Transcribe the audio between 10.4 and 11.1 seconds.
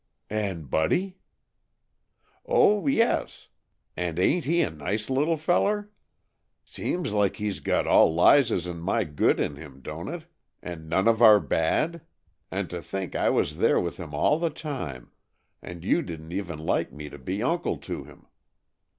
and none